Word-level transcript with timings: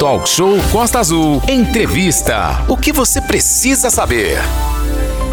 Talk 0.00 0.26
Show 0.26 0.56
Costa 0.72 0.98
Azul. 0.98 1.42
Entrevista. 1.46 2.64
O 2.70 2.74
que 2.74 2.90
você 2.90 3.20
precisa 3.20 3.90
saber? 3.90 4.38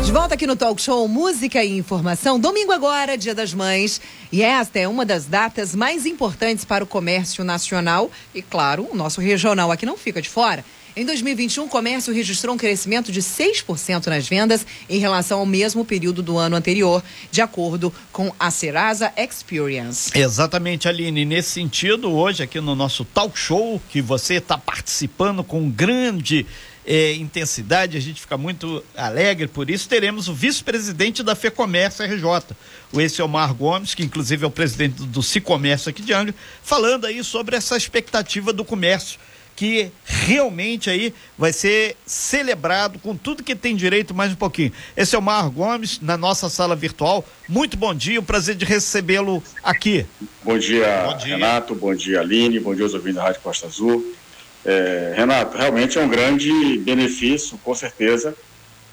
De 0.04 0.12
volta 0.12 0.34
aqui 0.34 0.46
no 0.46 0.58
Talk 0.58 0.82
Show 0.82 1.08
Música 1.08 1.64
e 1.64 1.78
Informação. 1.78 2.38
Domingo 2.38 2.74
agora, 2.74 3.18
Dia 3.18 3.34
das 3.34 3.54
Mães. 3.54 4.02
E 4.30 4.44
esta 4.44 4.78
é 4.78 4.86
uma 4.86 5.06
das 5.06 5.26
datas 5.26 5.74
mais 5.74 6.06
importantes 6.06 6.66
para 6.66 6.84
o 6.84 6.88
comércio 6.88 7.46
nacional 7.46 8.12
e, 8.36 8.42
claro, 8.42 8.90
o 8.92 8.96
nosso 8.96 9.22
regional 9.22 9.72
aqui 9.72 9.86
não 9.86 9.96
fica 9.96 10.22
de 10.22 10.28
fora. 10.28 10.66
Em 10.98 11.06
2021, 11.06 11.66
o 11.66 11.70
comércio 11.70 12.12
registrou 12.12 12.56
um 12.56 12.58
crescimento 12.58 13.12
de 13.12 13.22
6% 13.22 14.08
nas 14.08 14.28
vendas 14.28 14.66
em 14.90 14.98
relação 14.98 15.38
ao 15.38 15.46
mesmo 15.46 15.86
período 15.86 16.24
do 16.24 16.40
ano 16.40 16.56
anterior, 16.56 17.04
de 17.30 17.40
acordo 17.40 17.94
com 18.12 18.34
a 18.40 18.50
Serasa 18.50 19.14
Experience. 19.16 20.10
Exatamente, 20.18 20.88
Aline. 20.88 21.24
Nesse 21.24 21.52
sentido, 21.52 22.12
hoje 22.12 22.42
aqui 22.42 22.60
no 22.60 22.74
nosso 22.74 23.06
talk 23.06 23.38
show, 23.38 23.80
que 23.92 24.02
você 24.02 24.38
está 24.38 24.58
participando 24.58 25.44
com 25.44 25.70
grande 25.70 26.48
eh, 26.84 27.14
intensidade, 27.14 27.96
a 27.96 28.02
gente 28.02 28.20
fica 28.20 28.36
muito 28.36 28.84
alegre 28.96 29.48
por 29.48 29.70
isso, 29.70 29.88
teremos 29.88 30.28
o 30.28 30.34
vice-presidente 30.34 31.22
da 31.22 31.36
FEComércio 31.36 32.04
RJ, 32.04 32.56
o 32.92 33.00
Essiomar 33.00 33.54
Gomes, 33.54 33.94
que 33.94 34.02
inclusive 34.02 34.46
é 34.46 34.48
o 34.48 34.52
presidente 34.52 35.04
do 35.04 35.22
Cicomércio 35.22 35.92
aqui 35.92 36.02
de 36.02 36.12
Angra, 36.12 36.34
falando 36.64 37.06
aí 37.06 37.24
sobre 37.24 37.56
essa 37.56 37.78
expectativa 37.78 38.52
do 38.52 38.66
comércio 38.66 39.20
que 39.58 39.92
realmente 40.06 40.88
aí 40.88 41.12
vai 41.36 41.52
ser 41.52 41.98
celebrado 42.06 43.00
com 43.00 43.18
tudo 43.18 43.44
que 43.44 43.56
tem 43.56 43.76
direito 43.76 44.14
mais 44.14 44.32
um 44.32 44.36
pouquinho. 44.36 44.72
Esse 44.96 45.16
é 45.16 45.20
o 45.20 45.22
Mar 45.22 45.50
Gomes, 45.50 46.00
na 46.00 46.16
nossa 46.16 46.48
sala 46.48 46.76
virtual. 46.76 47.26
Muito 47.50 47.76
bom 47.76 47.94
dia, 47.94 48.20
o 48.20 48.24
prazer 48.24 48.54
de 48.54 48.64
recebê-lo 48.64 49.44
aqui. 49.64 50.06
Bom 50.44 50.60
dia, 50.60 51.06
bom 51.08 51.18
dia, 51.18 51.36
Renato, 51.36 51.74
bom 51.74 51.96
dia, 51.96 52.22
Aline, 52.22 52.60
bom 52.60 52.76
dia 52.76 52.84
aos 52.84 52.94
ouvintes 52.94 53.16
da 53.16 53.24
Rádio 53.24 53.42
Costa 53.42 53.66
Azul. 53.66 54.16
É, 54.64 55.16
Renato, 55.18 55.58
realmente 55.58 55.98
é 55.98 56.02
um 56.02 56.08
grande 56.08 56.78
benefício, 56.78 57.58
com 57.64 57.74
certeza, 57.74 58.36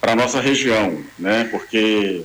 para 0.00 0.12
a 0.12 0.16
nossa 0.16 0.40
região, 0.40 1.04
né? 1.18 1.44
Porque 1.50 2.22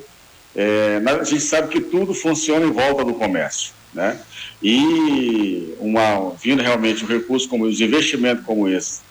é, 0.56 1.02
a 1.06 1.24
gente 1.26 1.42
sabe 1.42 1.68
que 1.68 1.82
tudo 1.82 2.14
funciona 2.14 2.66
em 2.66 2.72
volta 2.72 3.04
do 3.04 3.16
comércio, 3.16 3.74
né? 3.94 4.20
E 4.62 5.74
uma, 5.80 6.32
vindo 6.32 6.62
realmente 6.62 7.04
um 7.04 7.08
recurso 7.08 7.48
como 7.50 7.66
os 7.66 7.80
investimentos 7.82 8.46
como 8.46 8.68
esse 8.68 9.02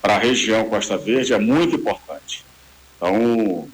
para 0.00 0.16
a 0.16 0.18
região 0.18 0.68
Costa 0.68 0.98
Verde 0.98 1.32
é 1.32 1.38
muito 1.38 1.76
importante. 1.76 2.44
Então, 2.96 3.66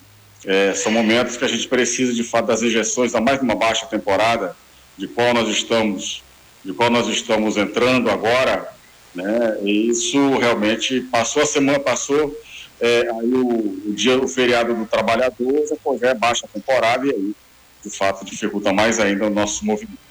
é, 0.47 0.73
são 0.75 0.93
momentos 0.93 1.37
que 1.37 1.45
a 1.45 1.49
gente 1.49 1.67
precisa 1.67 2.15
de 2.15 2.23
fato 2.23 2.47
das 2.47 2.63
injeções, 2.63 3.15
ainda 3.15 3.25
mais 3.25 3.43
numa 3.43 3.57
baixa 3.57 3.85
temporada, 3.87 4.57
de 4.97 5.09
qual 5.09 5.35
nós 5.35 5.49
estamos, 5.49 6.23
de 6.65 6.73
qual 6.73 6.89
nós 6.89 7.09
estamos 7.09 7.57
entrando 7.57 8.09
agora, 8.09 8.73
né? 9.13 9.59
E 9.65 9.89
isso 9.89 10.39
realmente 10.39 11.01
passou 11.01 11.43
a 11.43 11.47
semana, 11.47 11.81
passou 11.81 12.33
é, 12.81 13.01
aí 13.11 13.35
o, 13.35 13.89
o, 13.89 13.93
dia, 13.93 14.17
o 14.17 14.29
feriado 14.29 14.75
do 14.75 14.87
trabalhador, 14.87 15.65
já 16.01 16.11
é 16.11 16.15
baixa 16.15 16.49
temporada 16.53 17.07
e 17.07 17.11
aí, 17.11 17.35
de 17.85 17.91
fato, 17.91 18.25
dificulta 18.25 18.73
mais 18.73 19.01
ainda 19.01 19.27
o 19.27 19.31
nosso 19.31 19.65
movimento. 19.67 20.10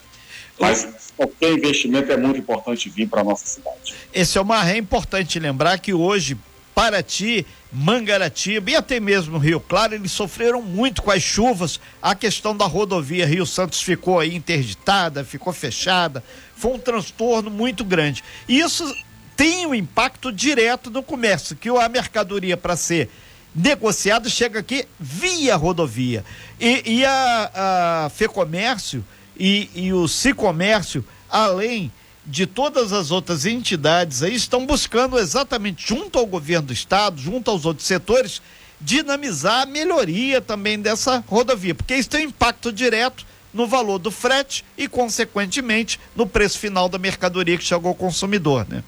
Mas 0.60 0.88
qualquer 1.16 1.54
investimento 1.54 2.12
é 2.12 2.18
muito 2.18 2.40
importante 2.40 2.90
vir 2.90 3.08
para 3.08 3.22
a 3.22 3.24
nossa 3.24 3.46
cidade. 3.46 3.94
Esse 4.14 4.38
é 4.38 4.42
uma 4.42 4.70
é 4.70 4.78
importante 4.78 5.40
lembrar 5.40 5.80
que 5.80 5.94
hoje 5.94 6.38
Paraty, 6.80 7.46
Mangaratiba 7.74 8.72
e 8.72 8.76
até 8.76 9.02
mesmo 9.02 9.38
Rio 9.38 9.60
Claro, 9.60 9.96
eles 9.96 10.14
sofreram 10.14 10.62
muito 10.62 11.02
com 11.02 11.12
as 11.12 11.22
chuvas. 11.22 11.80
A 12.02 12.16
questão 12.16 12.56
da 12.56 12.66
rodovia 12.66 13.26
Rio 13.26 13.46
Santos 13.46 13.82
ficou 13.82 14.18
aí 14.18 14.34
interditada, 14.34 15.26
ficou 15.26 15.52
fechada. 15.52 16.24
Foi 16.56 16.72
um 16.72 16.80
transtorno 16.80 17.50
muito 17.50 17.84
grande. 17.84 18.24
E 18.48 18.60
isso 18.60 18.96
tem 19.36 19.66
um 19.66 19.76
impacto 19.76 20.32
direto 20.32 20.90
no 20.90 21.04
comércio, 21.04 21.56
que 21.56 21.70
a 21.70 21.90
mercadoria 21.90 22.56
para 22.56 22.78
ser 22.78 23.10
negociada 23.54 24.30
chega 24.30 24.60
aqui 24.60 24.86
via 24.98 25.58
rodovia. 25.58 26.24
E, 26.60 26.82
e 26.86 27.06
a, 27.06 28.06
a 28.06 28.10
FEComércio 28.10 29.04
e, 29.40 29.70
e 29.74 29.94
o 29.94 30.08
Cicomércio, 30.08 31.04
além 31.30 31.92
de 32.26 32.46
todas 32.46 32.92
as 32.92 33.10
outras 33.10 33.46
entidades 33.46 34.22
aí, 34.22 34.36
estão 34.36 34.66
buscando 34.66 35.18
exatamente 35.18 35.88
junto 35.88 36.20
ao 36.20 36.26
governo 36.26 36.68
do 36.68 36.74
estado, 36.74 37.20
junto 37.20 37.50
aos 37.50 37.66
outros 37.66 37.88
setores, 37.88 38.42
dinamizar 38.80 39.64
a 39.64 39.66
melhoria 39.66 40.42
também 40.42 40.80
dessa 40.80 41.24
rodovia, 41.28 41.74
porque 41.74 41.96
isso 41.96 42.10
tem 42.10 42.26
impacto 42.26 42.72
direto 42.72 43.26
no 43.54 43.66
valor 43.66 43.98
do 43.98 44.12
frete 44.12 44.64
e, 44.78 44.88
consequentemente, 44.88 46.00
no 46.16 46.28
preço 46.28 46.60
final 46.60 46.88
da 46.88 47.00
mercadoria 47.00 47.58
que 47.58 47.64
chegou 47.64 47.90
ao 47.90 47.96
consumidor, 47.96 48.68
né? 48.70 48.84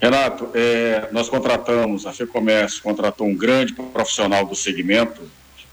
Renato, 0.00 0.48
é, 0.54 1.08
nós 1.12 1.28
contratamos, 1.28 2.06
a 2.06 2.12
FEComércio 2.12 2.82
contratou 2.82 3.26
um 3.26 3.36
grande 3.36 3.74
profissional 3.74 4.46
do 4.46 4.56
segmento, 4.56 5.20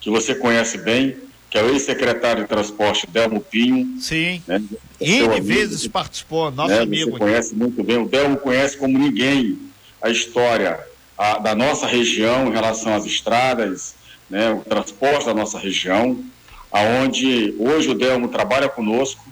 que 0.01 0.09
você 0.09 0.35
conhece 0.35 0.77
bem, 0.77 1.15
que 1.49 1.57
é 1.57 1.63
o 1.63 1.69
ex-secretário 1.69 2.43
de 2.43 2.49
Transporte 2.49 3.07
Delmo 3.07 3.39
Pinho. 3.39 3.99
Sim. 3.99 4.41
Né? 4.47 4.61
N 4.99 5.41
vezes 5.41 5.81
amigo, 5.81 5.93
participou, 5.93 6.51
nosso 6.51 6.73
né? 6.73 6.81
amigo. 6.81 7.11
Você 7.11 7.17
conhece 7.17 7.55
muito 7.55 7.83
bem, 7.83 7.97
o 7.97 8.07
Delmo 8.07 8.37
conhece 8.37 8.77
como 8.77 8.97
ninguém 8.97 9.57
a 10.01 10.09
história 10.09 10.79
a, 11.17 11.39
da 11.39 11.55
nossa 11.55 11.87
região 11.87 12.47
em 12.47 12.51
relação 12.51 12.93
às 12.93 13.05
estradas, 13.05 13.95
né? 14.29 14.51
o 14.51 14.59
transporte 14.59 15.25
da 15.25 15.33
nossa 15.33 15.57
região, 15.57 16.23
aonde 16.71 17.55
hoje 17.57 17.89
o 17.89 17.95
Delmo 17.95 18.27
trabalha 18.27 18.67
conosco 18.67 19.25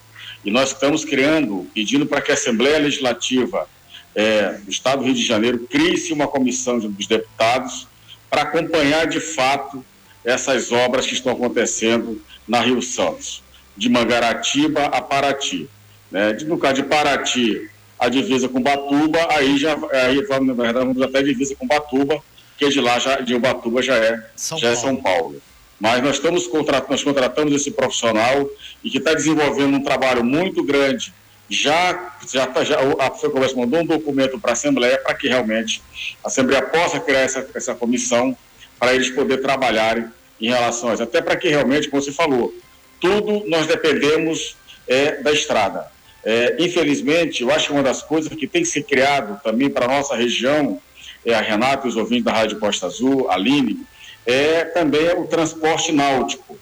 e 0.43 0.51
nós 0.51 0.71
estamos 0.71 1.03
criando, 1.03 1.67
pedindo 1.73 2.05
para 2.05 2.21
que 2.21 2.31
a 2.31 2.35
Assembleia 2.35 2.77
Legislativa 2.77 3.67
é, 4.13 4.53
do 4.63 4.71
Estado 4.71 4.99
do 4.99 5.05
Rio 5.05 5.13
de 5.13 5.25
Janeiro 5.25 5.67
crie-se 5.69 6.13
uma 6.13 6.27
comissão 6.27 6.79
dos 6.79 7.07
deputados 7.07 7.87
para 8.29 8.43
acompanhar 8.43 9.05
de 9.07 9.19
fato 9.19 9.83
essas 10.25 10.72
obras 10.72 11.06
que 11.06 11.13
estão 11.13 11.31
acontecendo 11.31 12.22
na 12.47 12.59
Rio 12.59 12.81
Santos, 12.81 13.44
de 13.78 13.88
Mangaratiba 13.90 14.86
a 14.86 15.02
Paraty. 15.02 15.69
Né? 16.12 16.34
De, 16.34 16.46
no 16.46 16.58
caso 16.58 16.75
de 16.75 16.84
Paraty, 16.84 17.69
a 18.00 18.09
divisa 18.09 18.50
com 18.50 18.62
Batuba, 18.62 19.28
aí 19.31 19.58
já 19.58 19.74
aí, 19.91 20.22
na 20.41 20.53
verdade, 20.53 20.86
vamos 20.86 21.02
até 21.02 21.19
a 21.19 21.24
divisa 21.24 21.56
com 21.56 21.68
Batuba, 21.68 22.22
que 22.58 22.68
de 22.69 22.81
lá 22.81 22.97
já, 23.00 23.19
de 23.19 23.36
Ubatuba 23.36 23.81
já 23.81 23.96
é 23.96 24.19
São, 24.36 24.58
já 24.58 24.68
Paulo. 24.68 24.78
É 24.78 24.81
São 24.81 24.96
Paulo. 24.96 25.41
Mas 25.80 26.02
nós 26.02 26.16
estamos 26.16 26.47
contratando, 26.47 26.92
nós 26.92 27.03
contratamos 27.03 27.53
esse 27.53 27.72
profissional 27.72 28.50
e 28.84 28.90
que 28.90 28.97
está 28.97 29.13
desenvolvendo 29.13 29.75
um 29.75 29.84
trabalho 29.84 30.24
muito 30.24 30.63
grande. 30.63 31.13
Já, 31.50 32.13
já, 32.31 32.47
tá, 32.47 32.63
já 32.63 32.78
a 33.00 33.12
FEComércio 33.12 33.57
mandou 33.57 33.81
um 33.81 33.86
documento 33.86 34.40
para 34.40 34.52
a 34.52 34.53
Assembleia 34.53 34.97
para 34.97 35.13
que 35.13 35.28
realmente 35.28 35.81
a 36.24 36.28
Assembleia 36.28 36.63
possa 36.63 37.00
criar 37.00 37.19
essa, 37.19 37.47
essa 37.53 37.75
comissão 37.75 38.36
para 38.80 38.94
eles 38.94 39.09
poderem 39.09 39.44
trabalharem 39.44 40.06
em 40.40 40.47
relação 40.47 40.90
a 40.90 40.94
isso. 40.94 41.03
Até 41.03 41.22
para 41.22 41.36
que 41.36 41.50
realmente, 41.50 41.90
como 41.90 42.02
você 42.02 42.12
falou, 42.12 42.53
tudo 43.00 43.44
nós 43.47 43.68
dependemos 43.68 44.56
é, 44.88 45.22
da 45.22 45.31
estrada. 45.31 45.88
É, 46.24 46.56
infelizmente, 46.59 47.44
eu 47.44 47.52
acho 47.52 47.68
que 47.68 47.74
uma 47.74 47.84
das 47.84 48.02
coisas 48.02 48.34
que 48.34 48.47
tem 48.47 48.63
que 48.63 48.68
ser 48.68 48.84
criado 48.84 49.40
também 49.44 49.69
para 49.69 49.86
a 49.86 49.97
nossa 49.97 50.16
região, 50.16 50.81
é 51.24 51.34
a 51.34 51.41
Renata 51.41 51.88
os 51.88 51.96
ouvintes 51.96 52.25
da 52.25 52.31
Rádio 52.31 52.59
Costa 52.59 52.88
Azul, 52.88 53.30
a 53.30 53.36
Aline, 53.36 53.80
é 54.25 54.66
também 54.66 55.07
o 55.13 55.28
transporte 55.28 55.92
náutico. 55.92 56.57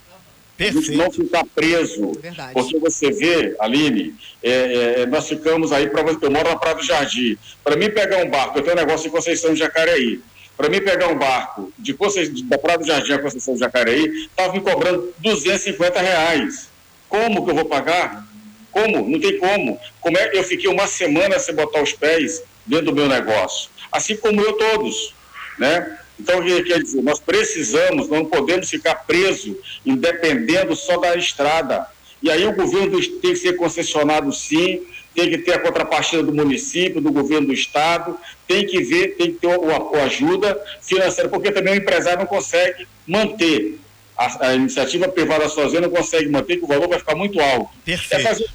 Perfeito. 0.58 0.98
Não 0.98 1.12
ficar 1.12 1.44
preso. 1.56 2.12
Verdade. 2.20 2.54
Porque 2.54 2.78
você 2.78 3.12
vê, 3.12 3.56
Aline, 3.60 4.14
é, 4.42 5.02
é, 5.02 5.06
nós 5.06 5.28
ficamos 5.28 5.72
aí, 5.72 5.90
para 5.90 6.02
eu 6.02 6.32
moro 6.32 6.50
na 6.50 6.56
Praia 6.56 6.76
do 6.76 6.84
Jardim. 6.84 7.38
Para 7.64 7.76
mim 7.76 7.90
pegar 7.90 8.18
um 8.18 8.30
barco, 8.30 8.60
eu 8.60 8.64
tenho 8.64 8.76
um 8.76 8.80
negócio 8.80 9.08
em 9.08 9.12
Conceição 9.12 9.54
de 9.54 9.60
Jacareí. 9.60 10.22
Para 10.56 10.70
mim 10.70 10.82
pegar 10.82 11.08
um 11.08 11.18
barco 11.18 11.74
de 11.78 11.96
da 12.44 12.58
Praia 12.58 12.78
do 12.78 12.86
Jardim 12.86 13.14
a 13.14 13.20
Conceição 13.20 13.56
de 13.56 13.60
Jacareí, 13.60 14.26
estava 14.26 14.54
me 14.54 14.62
cobrando 14.62 15.14
250 15.20 16.00
reais. 16.00 16.70
Como 17.10 17.44
que 17.44 17.52
eu 17.52 17.56
vou 17.56 17.66
pagar? 17.66 18.28
Como? 18.72 19.08
Não 19.08 19.20
tem 19.20 19.38
como. 19.38 19.80
como 20.02 20.18
é? 20.18 20.32
Eu 20.34 20.44
fiquei 20.44 20.70
uma 20.70 20.88
semana 20.88 21.40
sem 21.40 21.54
botar 21.54 21.82
os 21.82 21.94
pés 21.94 22.44
dentro 22.66 22.88
do 22.88 22.96
meu 22.96 23.08
negócio. 23.08 23.70
Assim 23.92 24.16
como 24.16 24.42
eu 24.42 24.54
todos. 24.54 25.14
Né? 25.60 25.98
Então, 26.20 26.44
quer 26.44 26.82
dizer, 26.82 27.02
nós 27.02 27.20
precisamos, 27.20 28.08
não 28.08 28.26
podemos 28.26 28.70
ficar 28.70 28.96
presos, 28.96 29.56
independendo 29.86 30.76
só 30.76 30.98
da 30.98 31.16
estrada. 31.16 31.88
E 32.22 32.32
aí 32.32 32.46
o 32.48 32.54
governo 32.54 33.00
tem 33.20 33.34
que 33.34 33.36
ser 33.36 33.54
concessionado 33.54 34.32
sim, 34.32 34.82
tem 35.16 35.30
que 35.30 35.38
ter 35.40 35.54
a 35.54 35.60
contrapartida 35.60 36.24
do 36.24 36.34
município, 36.34 37.02
do 37.02 37.12
governo 37.12 37.48
do 37.48 37.54
estado, 37.54 38.18
tem 38.48 38.66
que 38.66 38.82
ver, 38.82 39.16
tem 39.16 39.32
que 39.32 39.40
ter 39.40 39.48
o, 39.48 39.96
ajuda 40.02 40.60
financeira, 40.82 41.30
porque 41.30 41.52
também 41.52 41.74
o 41.74 41.78
empresário 41.78 42.20
não 42.20 42.26
consegue 42.26 42.88
manter. 43.08 43.80
A, 44.18 44.48
a 44.48 44.54
iniciativa 44.56 45.08
privada 45.08 45.50
sozinha 45.50 45.82
não 45.82 45.90
consegue 45.90 46.30
manter, 46.30 46.58
que 46.58 46.66
o 46.66 46.68
valor 46.68 46.88
vai 46.88 47.00
ficar 47.00 47.16
muito 47.16 47.40
alto. 47.40 47.70
Perfeito. 47.84 48.22
É 48.22 48.24
fazer 48.24 48.46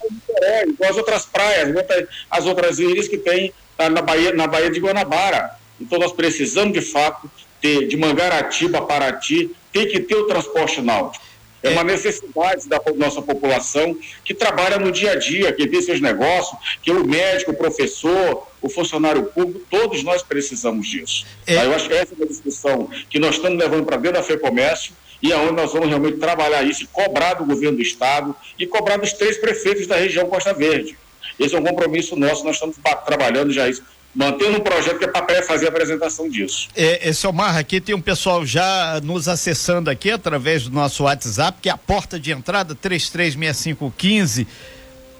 é, 0.42 0.68
igual 0.68 0.90
as 0.90 0.96
outras 0.96 1.26
praias, 1.26 1.74
as 2.30 2.46
outras 2.46 2.78
ilhas 2.78 3.08
que 3.08 3.18
tem 3.18 3.52
na 3.78 4.02
Bahia, 4.02 4.32
na 4.32 4.46
Bahia 4.46 4.70
de 4.70 4.80
Guanabara. 4.80 5.52
Então 5.80 5.98
nós 5.98 6.12
precisamos, 6.12 6.72
de 6.72 6.80
fato, 6.80 7.30
ter 7.60 7.86
de 7.86 7.96
Mangaratiba 7.96 8.78
a 8.78 8.82
Paraty, 8.82 9.50
tem 9.72 9.86
que 9.86 10.00
ter 10.00 10.16
o 10.16 10.26
transporte 10.26 10.80
náutico. 10.80 11.24
É 11.62 11.70
uma 11.70 11.82
necessidade 11.82 12.68
da 12.68 12.80
nossa 12.96 13.20
população 13.20 13.96
que 14.24 14.32
trabalha 14.32 14.78
no 14.78 14.92
dia 14.92 15.12
a 15.12 15.14
dia, 15.16 15.52
que 15.52 15.66
tem 15.66 15.82
seus 15.82 16.00
negócios, 16.00 16.56
que 16.82 16.90
o 16.90 17.04
médico, 17.04 17.50
o 17.50 17.54
professor, 17.54 18.46
o 18.62 18.68
funcionário 18.68 19.24
público, 19.24 19.60
todos 19.70 20.02
nós 20.02 20.22
precisamos 20.22 20.86
disso. 20.86 21.26
É. 21.46 21.64
Eu 21.64 21.74
acho 21.74 21.88
que 21.88 21.94
essa 21.94 22.14
é 22.14 22.16
uma 22.16 22.26
discussão 22.26 22.88
que 23.10 23.18
nós 23.18 23.36
estamos 23.36 23.58
levando 23.58 23.84
para 23.84 23.96
dentro 23.96 24.18
da 24.18 24.22
FEComércio 24.22 24.92
e 25.20 25.32
aonde 25.32 25.54
nós 25.54 25.72
vamos 25.72 25.88
realmente 25.88 26.18
trabalhar 26.18 26.62
isso 26.62 26.86
cobrar 26.92 27.34
do 27.34 27.44
governo 27.44 27.76
do 27.76 27.82
Estado 27.82 28.34
e 28.58 28.66
cobrar 28.66 28.96
dos 28.96 29.12
três 29.12 29.36
prefeitos 29.36 29.86
da 29.86 29.96
região 29.96 30.28
Costa 30.28 30.54
Verde. 30.54 30.96
Esse 31.38 31.54
é 31.54 31.58
um 31.58 31.64
compromisso 31.64 32.16
nosso, 32.16 32.44
nós 32.44 32.54
estamos 32.54 32.76
trabalhando 33.04 33.52
já 33.52 33.68
isso 33.68 33.82
mantendo 34.18 34.58
um 34.58 34.60
projeto 34.60 34.98
que 34.98 35.04
é 35.04 35.08
para 35.08 35.42
fazer 35.44 35.66
a 35.66 35.68
apresentação 35.68 36.28
disso. 36.28 36.68
É, 36.74 37.08
esse 37.08 37.24
Omar, 37.24 37.56
aqui 37.56 37.80
tem 37.80 37.94
um 37.94 38.00
pessoal 38.00 38.44
já 38.44 39.00
nos 39.00 39.28
acessando 39.28 39.88
aqui 39.88 40.10
através 40.10 40.64
do 40.64 40.70
nosso 40.72 41.04
WhatsApp, 41.04 41.58
que 41.62 41.68
é 41.68 41.72
a 41.72 41.76
porta 41.76 42.18
de 42.18 42.32
entrada 42.32 42.74
336515 42.74 44.48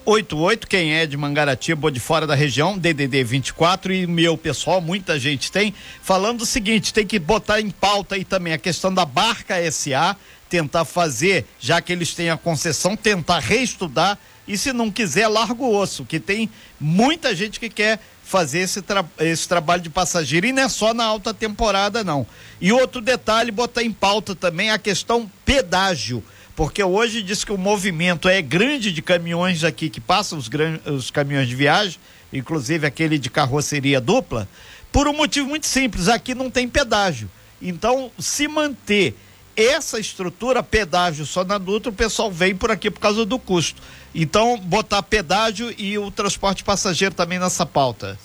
88, 0.05 0.67
quem 0.67 0.95
é 0.95 1.05
de 1.05 1.15
Mangaratiba 1.15 1.87
ou 1.87 1.91
de 1.91 1.99
fora 1.99 2.25
da 2.25 2.33
região, 2.33 2.77
DDD 2.77 3.23
24 3.23 3.93
e 3.93 4.07
meu 4.07 4.35
pessoal, 4.35 4.81
muita 4.81 5.19
gente 5.19 5.51
tem, 5.51 5.73
falando 6.01 6.41
o 6.41 6.45
seguinte, 6.45 6.93
tem 6.93 7.05
que 7.05 7.19
botar 7.19 7.61
em 7.61 7.69
pauta 7.69 8.15
aí 8.15 8.25
também 8.25 8.51
a 8.51 8.57
questão 8.57 8.91
da 8.91 9.05
Barca 9.05 9.55
SA, 9.71 10.17
tentar 10.49 10.83
fazer, 10.83 11.45
já 11.59 11.79
que 11.79 11.93
eles 11.93 12.15
têm 12.15 12.31
a 12.31 12.37
concessão, 12.37 12.97
tentar 12.97 13.39
reestudar 13.39 14.17
e 14.49 14.57
se 14.57 14.73
não 14.73 14.89
quiser, 14.89 15.27
larga 15.27 15.61
o 15.61 15.75
osso, 15.75 16.03
que 16.03 16.19
tem 16.19 16.49
muita 16.79 17.35
gente 17.35 17.59
que 17.59 17.69
quer 17.69 17.99
fazer 18.29 18.59
esse, 18.59 18.79
tra 18.79 19.03
esse 19.17 19.47
trabalho 19.47 19.81
de 19.81 19.89
passageiro 19.89 20.45
e 20.45 20.53
não 20.53 20.61
é 20.61 20.69
só 20.69 20.93
na 20.93 21.03
alta 21.03 21.33
temporada 21.33 22.03
não. 22.03 22.27
E 22.61 22.71
outro 22.71 23.01
detalhe, 23.01 23.49
botar 23.51 23.81
em 23.81 23.91
pauta 23.91 24.35
também 24.35 24.69
a 24.69 24.77
questão 24.77 25.29
pedágio 25.43 26.23
porque 26.55 26.83
hoje 26.83 27.23
diz 27.23 27.45
que 27.45 27.53
o 27.53 27.57
movimento 27.57 28.27
é 28.27 28.41
grande 28.41 28.91
de 28.91 29.01
caminhões 29.01 29.63
aqui 29.63 29.89
que 29.89 30.01
passam 30.01 30.37
os, 30.37 30.49
os 30.85 31.09
caminhões 31.09 31.47
de 31.47 31.55
viagem, 31.55 31.97
inclusive 32.33 32.85
aquele 32.85 33.17
de 33.17 33.29
carroceria 33.29 34.01
dupla, 34.01 34.45
por 34.91 35.07
um 35.07 35.13
motivo 35.13 35.47
muito 35.47 35.65
simples, 35.65 36.09
aqui 36.09 36.35
não 36.35 36.51
tem 36.51 36.67
pedágio. 36.67 37.31
Então, 37.61 38.11
se 38.19 38.45
manter 38.45 39.15
essa 39.61 39.99
estrutura, 39.99 40.63
pedágio 40.63 41.25
só 41.25 41.43
na 41.43 41.57
Dutra, 41.57 41.89
o 41.89 41.93
pessoal 41.93 42.31
vem 42.31 42.55
por 42.55 42.71
aqui 42.71 42.89
por 42.89 42.99
causa 42.99 43.25
do 43.25 43.37
custo. 43.37 43.81
Então, 44.13 44.57
botar 44.57 45.03
pedágio 45.03 45.73
e 45.77 45.97
o 45.97 46.09
transporte 46.09 46.63
passageiro 46.63 47.13
também 47.13 47.37
nessa 47.37 47.65
pauta. 47.65 48.17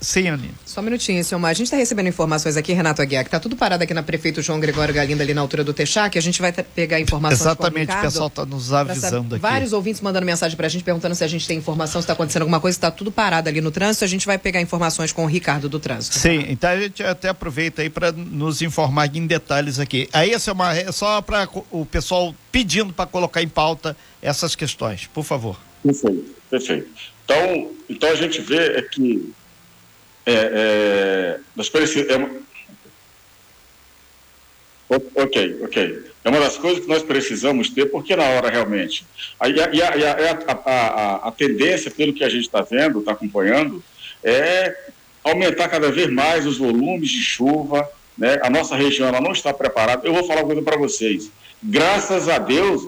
Sim, 0.00 0.28
Aninha. 0.28 0.54
Só 0.64 0.80
um 0.80 0.84
minutinho, 0.84 1.22
senhor 1.22 1.38
Mar. 1.38 1.50
A 1.50 1.52
gente 1.52 1.66
está 1.66 1.76
recebendo 1.76 2.08
informações 2.08 2.56
aqui, 2.56 2.72
Renato 2.72 3.02
Aguiar, 3.02 3.22
que 3.22 3.28
está 3.28 3.38
tudo 3.38 3.54
parado 3.54 3.84
aqui 3.84 3.92
na 3.92 4.02
Prefeito 4.02 4.40
João 4.40 4.58
Gregório 4.58 4.94
Galindo, 4.94 5.20
ali 5.20 5.34
na 5.34 5.40
altura 5.40 5.62
do 5.62 5.74
Texac. 5.74 6.16
A 6.16 6.22
gente 6.22 6.40
vai 6.40 6.52
pegar 6.52 6.98
informações 6.98 7.40
Exatamente, 7.40 7.92
o, 7.92 7.98
o 7.98 8.00
pessoal 8.00 8.26
está 8.28 8.46
nos 8.46 8.72
avisando 8.72 9.34
aqui. 9.34 9.42
Vários 9.42 9.72
ouvintes 9.72 10.00
mandando 10.00 10.24
mensagem 10.24 10.56
para 10.56 10.66
a 10.66 10.70
gente, 10.70 10.82
perguntando 10.82 11.14
se 11.14 11.22
a 11.22 11.28
gente 11.28 11.46
tem 11.46 11.58
informação, 11.58 12.00
se 12.00 12.04
está 12.04 12.14
acontecendo 12.14 12.42
alguma 12.42 12.60
coisa, 12.60 12.76
está 12.76 12.90
tudo 12.90 13.12
parado 13.12 13.48
ali 13.48 13.60
no 13.60 13.70
trânsito. 13.70 14.04
A 14.04 14.08
gente 14.08 14.26
vai 14.26 14.38
pegar 14.38 14.60
informações 14.60 15.12
com 15.12 15.24
o 15.24 15.26
Ricardo 15.26 15.68
do 15.68 15.78
Trânsito. 15.78 16.18
Sim, 16.18 16.46
então 16.48 16.70
a 16.70 16.80
gente 16.80 17.02
até 17.02 17.28
aproveita 17.28 17.82
aí 17.82 17.90
para 17.90 18.10
nos 18.12 18.62
informar 18.62 19.14
em 19.14 19.26
detalhes 19.26 19.78
aqui. 19.78 20.08
Aí 20.12 20.32
é, 20.32 20.52
uma, 20.52 20.74
é 20.74 20.90
só 20.92 21.20
para 21.20 21.48
o 21.70 21.84
pessoal 21.84 22.34
pedindo 22.50 22.92
para 22.92 23.06
colocar 23.06 23.42
em 23.42 23.48
pauta 23.48 23.96
essas 24.22 24.54
questões, 24.54 25.06
por 25.12 25.24
favor. 25.24 25.58
Perfeito, 25.82 26.34
perfeito. 26.48 26.88
Então, 27.24 27.70
então 27.88 28.10
a 28.10 28.14
gente 28.14 28.40
vê 28.40 28.76
é 28.76 28.82
que 28.82 29.32
é, 30.26 30.32
é, 30.32 31.40
nós 31.56 31.68
precisamos. 31.68 32.42
É, 34.90 34.96
ok, 35.22 35.58
ok. 35.62 36.10
É 36.22 36.28
uma 36.28 36.40
das 36.40 36.58
coisas 36.58 36.80
que 36.80 36.88
nós 36.88 37.02
precisamos 37.02 37.70
ter, 37.70 37.86
porque 37.86 38.14
na 38.14 38.24
hora 38.24 38.50
realmente. 38.50 39.04
A, 39.38 39.46
a, 39.46 40.52
a, 40.64 41.28
a 41.28 41.32
tendência, 41.32 41.90
pelo 41.90 42.12
que 42.12 42.24
a 42.24 42.28
gente 42.28 42.44
está 42.44 42.60
vendo, 42.60 42.98
está 42.98 43.12
acompanhando, 43.12 43.82
é 44.22 44.76
aumentar 45.24 45.68
cada 45.68 45.90
vez 45.90 46.08
mais 46.10 46.46
os 46.46 46.58
volumes 46.58 47.08
de 47.08 47.22
chuva. 47.22 47.88
Né? 48.18 48.38
A 48.42 48.50
nossa 48.50 48.76
região 48.76 49.08
ela 49.08 49.20
não 49.20 49.32
está 49.32 49.52
preparada. 49.54 50.06
Eu 50.06 50.12
vou 50.12 50.24
falar 50.24 50.40
uma 50.40 50.46
coisa 50.46 50.62
para 50.62 50.76
vocês. 50.76 51.30
Graças 51.62 52.28
a 52.28 52.38
Deus, 52.38 52.86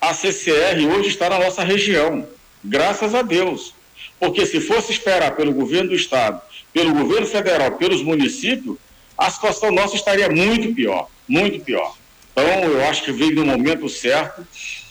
a 0.00 0.12
CCR 0.12 0.86
hoje 0.94 1.08
está 1.08 1.30
na 1.30 1.38
nossa 1.38 1.62
região. 1.62 2.26
Graças 2.62 3.14
a 3.14 3.22
Deus. 3.22 3.74
Porque 4.18 4.44
se 4.44 4.60
fosse 4.60 4.92
esperar 4.92 5.36
pelo 5.36 5.52
governo 5.52 5.90
do 5.90 5.96
Estado 5.96 6.42
pelo 6.72 6.94
governo 6.94 7.26
federal, 7.26 7.72
pelos 7.72 8.02
municípios, 8.02 8.76
a 9.16 9.30
situação 9.30 9.72
nossa 9.72 9.96
estaria 9.96 10.28
muito 10.28 10.74
pior, 10.74 11.08
muito 11.26 11.60
pior. 11.64 11.96
Então, 12.32 12.44
eu 12.44 12.84
acho 12.86 13.02
que 13.02 13.12
veio 13.12 13.34
no 13.34 13.46
momento 13.46 13.88
certo. 13.88 14.46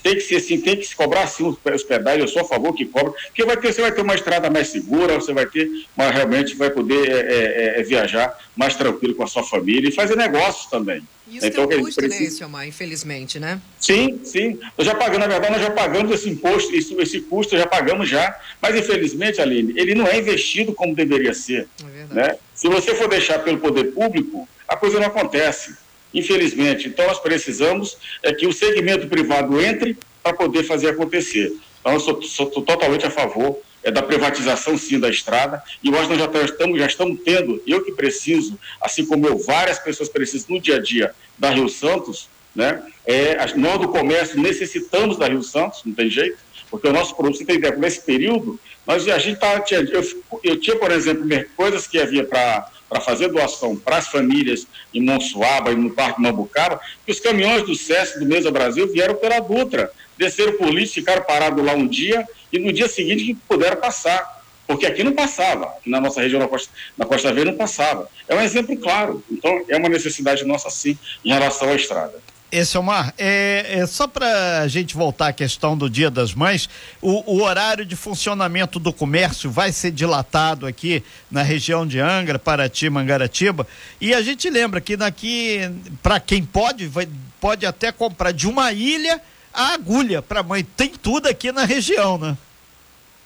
Tem 0.08 0.16
que 0.16 0.22
ser 0.22 0.38
assim, 0.38 0.62
tem 0.62 0.78
que 0.78 0.88
se 0.88 0.96
cobrar 0.96 1.24
assim 1.24 1.44
os 1.44 1.84
pedais, 1.84 2.18
eu 2.18 2.30
sou 2.30 2.42
a 2.42 2.46
favor 2.46 2.74
que 2.74 2.86
cobra, 2.86 3.12
porque 3.12 3.44
vai 3.44 3.58
ter, 3.58 3.74
você 3.74 3.82
vai 3.82 3.92
ter 3.92 4.02
uma 4.02 4.16
estrada 4.16 4.50
mais 4.50 4.70
segura, 4.70 5.16
você 5.16 5.34
vai 5.34 5.46
ter, 5.46 5.70
mas 5.98 6.16
realmente 6.16 6.56
vai 6.56 6.70
poder 6.70 7.10
é, 7.10 7.14
é, 7.14 7.76
é, 7.76 7.80
é 7.82 7.84
viajar 7.84 8.34
mais 8.56 8.74
tranquilo 8.74 9.14
com 9.16 9.24
a 9.24 9.28
sua 9.28 9.44
família 9.44 9.90
e 9.90 9.92
fazer 9.92 10.16
negócios 10.16 10.68
também. 10.68 11.04
Isso 11.30 11.46
então, 11.46 11.68
tem 11.68 11.80
um 11.80 11.84
custo, 11.84 12.00
precisa... 12.00 12.24
né, 12.24 12.30
Silmar, 12.30 12.68
infelizmente, 12.70 13.38
né? 13.38 13.60
Sim, 13.82 14.22
sim. 14.24 14.58
Nós 14.78 14.88
já 14.88 14.96
pagamos, 14.96 15.20
na 15.20 15.28
verdade, 15.28 15.52
nós 15.52 15.62
já 15.62 15.72
pagamos 15.72 16.10
esse 16.14 16.30
imposto, 16.30 16.74
esse, 16.74 16.94
esse 17.02 17.20
custo 17.20 17.58
já 17.58 17.68
pagamos 17.68 18.08
já, 18.08 18.34
mas 18.62 18.78
infelizmente, 18.78 19.42
Aline, 19.42 19.74
ele 19.76 19.94
não 19.94 20.08
é 20.08 20.18
investido 20.18 20.72
como 20.72 20.96
deveria 20.96 21.34
ser. 21.34 21.68
É 21.84 22.14
né? 22.14 22.38
Se 22.56 22.70
você 22.70 22.96
for 22.96 23.10
deixar 23.10 23.40
pelo 23.40 23.58
poder 23.58 23.92
público, 23.92 24.48
a 24.66 24.78
coisa 24.78 25.02
não 25.02 25.08
acontece, 25.08 25.76
infelizmente. 26.14 26.88
Então, 26.88 27.08
nós 27.08 27.20
precisamos 27.20 27.98
é 28.24 28.34
que 28.34 28.48
o 28.48 28.54
segmento 28.54 29.08
privado 29.08 29.60
entre 29.62 29.98
para 30.24 30.34
poder 30.34 30.64
fazer 30.64 30.90
acontecer. 30.90 31.54
Então, 31.80 31.94
eu 31.94 32.00
sou, 32.00 32.22
sou 32.22 32.46
totalmente 32.48 33.06
a 33.06 33.12
favor 33.12 33.60
é, 33.84 33.92
da 33.92 34.02
privatização, 34.02 34.78
sim, 34.78 35.00
da 35.00 35.10
estrada. 35.10 35.64
E 35.84 35.90
nós 35.90 36.08
já 36.08 36.44
estamos, 36.44 36.80
já 36.80 36.86
estamos 36.86 37.20
tendo, 37.24 37.62
eu 37.66 37.84
que 37.84 37.92
preciso, 37.92 38.60
assim 38.82 39.06
como 39.06 39.28
eu, 39.28 39.38
várias 39.38 39.80
pessoas 39.80 40.10
precisam 40.10 40.56
no 40.56 40.62
dia 40.62 40.76
a 40.76 40.80
dia 40.80 41.14
da 41.38 41.50
Rio 41.52 41.70
Santos, 41.70 42.28
né? 42.54 42.84
É, 43.06 43.38
nós 43.56 43.80
do 43.80 43.88
comércio 43.88 44.40
necessitamos 44.42 45.18
da 45.18 45.28
Rio 45.28 45.44
Santos, 45.44 45.84
não 45.86 45.94
tem 45.94 46.10
jeito, 46.10 46.38
porque 46.70 46.88
o 46.88 46.92
nosso 46.92 47.16
produto, 47.16 47.38
você 47.38 47.46
tem 47.46 47.56
ideia, 47.56 47.76
nesse 47.78 48.02
período, 48.02 48.60
nós, 48.86 49.08
a 49.08 49.18
gente 49.18 49.40
tá, 49.40 49.64
eu, 49.72 50.04
eu 50.44 50.60
tinha, 50.60 50.76
por 50.76 50.92
exemplo, 50.92 51.26
coisas 51.56 51.88
que 51.88 52.00
havia 52.00 52.26
para 52.26 52.70
para 52.90 53.02
fazer 53.02 53.28
doação 53.30 53.76
para 53.76 53.98
as 53.98 54.08
famílias 54.08 54.68
em 54.94 55.02
Monsuaba 55.02 55.72
e 55.72 55.76
no 55.76 55.92
Parque 55.92 56.22
Mambucaba, 56.22 56.80
que 57.06 57.12
os 57.12 57.20
caminhões 57.20 57.64
do 57.64 57.76
SESC 57.76 58.20
do 58.20 58.26
Mesa 58.26 58.52
Brasil 58.52 58.88
vieram 58.92 59.16
pela 59.16 59.40
Dutra, 59.40 59.92
desceram 60.18 60.54
por 60.54 60.70
lixo, 60.70 60.94
ficaram 60.94 61.24
parados 61.24 61.64
lá 61.64 61.74
um 61.74 61.88
dia 61.88 62.28
e 62.52 62.60
no 62.60 62.72
dia 62.72 62.88
seguinte 62.88 63.38
puderam 63.48 63.78
passar. 63.78 64.38
Porque 64.66 64.86
aqui 64.86 65.02
não 65.02 65.14
passava, 65.14 65.68
aqui 65.68 65.90
na 65.90 66.02
nossa 66.02 66.20
região, 66.20 66.42
na 66.42 66.48
Costa, 66.48 66.70
na 66.98 67.06
Costa 67.06 67.32
Verde, 67.32 67.52
não 67.52 67.58
passava. 67.58 68.10
É 68.28 68.36
um 68.36 68.42
exemplo 68.42 68.76
claro. 68.76 69.24
Então, 69.32 69.64
é 69.70 69.78
uma 69.78 69.88
necessidade 69.88 70.44
nossa, 70.44 70.70
sim, 70.70 70.98
em 71.24 71.30
relação 71.30 71.70
à 71.70 71.76
estrada. 71.76 72.22
Esse 72.50 72.78
Omar, 72.78 73.14
é, 73.18 73.80
é 73.80 73.86
só 73.86 74.08
para 74.08 74.62
a 74.62 74.68
gente 74.70 74.96
voltar 74.96 75.28
à 75.28 75.34
questão 75.34 75.78
do 75.78 75.90
Dia 75.90 76.10
das 76.10 76.34
Mães, 76.34 76.70
o, 77.02 77.36
o, 77.36 77.42
horário 77.42 77.86
de 77.86 77.96
funcionamento 77.96 78.80
do 78.80 78.94
comércio 78.94 79.52
vai 79.52 79.74
ser 79.74 79.92
dilatado 79.92 80.66
aqui 80.66 81.04
na 81.30 81.44
região 81.44 81.86
de 81.86 82.00
Angra, 82.00 82.40
Paraty, 82.40 82.90
Mangaratiba, 82.90 83.68
e 84.00 84.14
a 84.14 84.22
gente 84.22 84.50
lembra 84.50 84.80
que 84.80 84.96
daqui, 84.96 85.60
para 86.02 86.22
quem 86.22 86.42
pode, 86.42 86.88
vai, 86.88 87.08
pode 87.42 87.66
até 87.66 87.92
comprar 87.92 88.32
de 88.32 88.48
uma 88.48 88.72
ilha 88.72 89.22
a 89.54 89.74
agulha 89.74 90.22
para 90.22 90.44
mãe. 90.44 90.64
Tem 90.64 90.90
tudo 90.90 91.28
aqui 91.28 91.52
na 91.52 91.66
região, 91.66 92.18
né? 92.18 92.38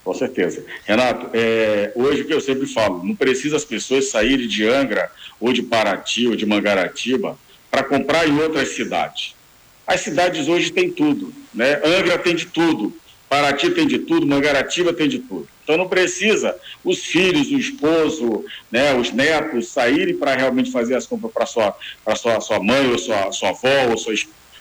Com 0.03 0.13
certeza. 0.15 0.65
Renato, 0.85 1.29
é, 1.33 1.91
hoje 1.93 2.23
que 2.23 2.33
eu 2.33 2.41
sempre 2.41 2.65
falo, 2.65 3.03
não 3.03 3.15
precisa 3.15 3.55
as 3.55 3.65
pessoas 3.65 4.09
saírem 4.09 4.47
de 4.47 4.67
Angra, 4.67 5.11
ou 5.39 5.53
de 5.53 5.61
Paraty, 5.61 6.27
ou 6.27 6.35
de 6.35 6.45
Mangaratiba, 6.45 7.37
para 7.71 7.83
comprar 7.83 8.27
em 8.27 8.37
outras 8.39 8.75
cidades. 8.75 9.33
As 9.87 10.01
cidades 10.01 10.47
hoje 10.47 10.71
têm 10.71 10.91
tudo, 10.91 11.33
né? 11.53 11.81
Angra 11.83 12.19
tem 12.19 12.35
de 12.35 12.45
tudo, 12.45 12.93
Paraty 13.31 13.69
tem 13.71 13.87
de 13.87 13.99
tudo, 13.99 14.27
Mangaratiba 14.27 14.91
tem 14.91 15.07
de 15.07 15.19
tudo. 15.19 15.47
Então 15.63 15.77
não 15.77 15.87
precisa 15.87 16.53
os 16.83 16.99
filhos, 16.99 17.49
o 17.49 17.57
esposo, 17.57 18.43
né, 18.69 18.93
os 18.93 19.13
netos 19.13 19.69
saírem 19.69 20.17
para 20.17 20.35
realmente 20.35 20.69
fazer 20.69 20.95
as 20.95 21.07
compras 21.07 21.31
para 21.31 21.45
sua, 21.45 21.73
para 22.03 22.15
sua, 22.17 22.41
sua 22.41 22.61
mãe, 22.61 22.91
ou 22.91 22.97
sua, 22.97 23.31
sua 23.31 23.49
avó, 23.49 23.89
ou 23.89 23.97
sua, 23.97 24.13